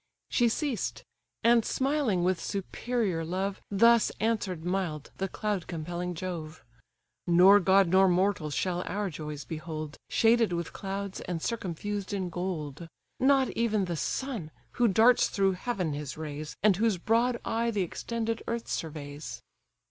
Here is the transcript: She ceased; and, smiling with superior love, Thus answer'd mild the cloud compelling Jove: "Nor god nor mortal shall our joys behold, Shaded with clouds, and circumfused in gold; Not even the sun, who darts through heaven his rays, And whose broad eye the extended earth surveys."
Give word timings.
She 0.29 0.49
ceased; 0.49 1.03
and, 1.43 1.63
smiling 1.63 2.23
with 2.23 2.41
superior 2.41 3.23
love, 3.23 3.61
Thus 3.69 4.09
answer'd 4.19 4.65
mild 4.65 5.11
the 5.17 5.27
cloud 5.27 5.67
compelling 5.67 6.15
Jove: 6.15 6.63
"Nor 7.27 7.59
god 7.59 7.87
nor 7.87 8.07
mortal 8.09 8.49
shall 8.49 8.81
our 8.87 9.11
joys 9.11 9.45
behold, 9.45 9.99
Shaded 10.09 10.53
with 10.53 10.73
clouds, 10.73 11.21
and 11.21 11.39
circumfused 11.39 12.13
in 12.13 12.31
gold; 12.31 12.87
Not 13.19 13.49
even 13.51 13.85
the 13.85 13.95
sun, 13.95 14.49
who 14.71 14.87
darts 14.87 15.29
through 15.29 15.51
heaven 15.51 15.93
his 15.93 16.17
rays, 16.17 16.55
And 16.63 16.77
whose 16.77 16.97
broad 16.97 17.39
eye 17.45 17.69
the 17.69 17.83
extended 17.83 18.41
earth 18.47 18.67
surveys." 18.67 19.43